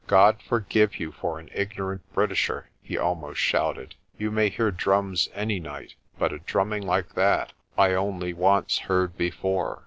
[0.07, 3.93] "God forgive you for an ignorant Britisher!" he al most shouted.
[4.17, 8.79] "You may hear drums any night, but a drum ming like that I only once
[8.79, 9.79] heard before.